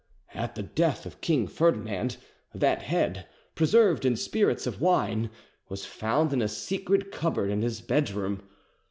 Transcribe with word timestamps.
At 0.33 0.55
the 0.55 0.63
death 0.63 1.05
of 1.05 1.21
King 1.21 1.45
Ferdinand, 1.45 2.17
that, 2.55 2.81
head, 2.81 3.27
preserved 3.53 4.03
in 4.03 4.15
spirits 4.15 4.65
of 4.65 4.81
wine, 4.81 5.29
was 5.69 5.85
found 5.85 6.33
in 6.33 6.41
a 6.41 6.47
secret 6.47 7.11
cupboard 7.11 7.51
in 7.51 7.61
his 7.61 7.81
bedroom. 7.81 8.41